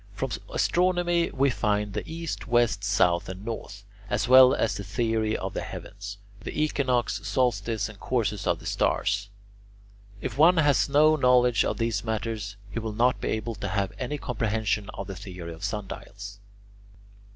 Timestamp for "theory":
4.83-5.37, 15.15-15.53